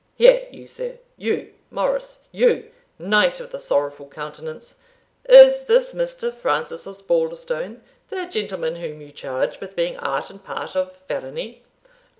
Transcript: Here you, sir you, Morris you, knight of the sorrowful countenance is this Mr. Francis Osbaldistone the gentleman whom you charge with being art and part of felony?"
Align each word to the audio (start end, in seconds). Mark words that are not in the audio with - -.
Here 0.15 0.47
you, 0.49 0.65
sir 0.65 0.97
you, 1.15 1.53
Morris 1.69 2.23
you, 2.31 2.71
knight 2.97 3.39
of 3.39 3.51
the 3.51 3.59
sorrowful 3.59 4.07
countenance 4.07 4.77
is 5.29 5.65
this 5.65 5.93
Mr. 5.93 6.33
Francis 6.33 6.87
Osbaldistone 6.87 7.81
the 8.09 8.25
gentleman 8.25 8.77
whom 8.77 8.99
you 8.99 9.11
charge 9.11 9.59
with 9.61 9.75
being 9.75 9.97
art 9.99 10.31
and 10.31 10.43
part 10.43 10.75
of 10.75 10.95
felony?" 11.07 11.61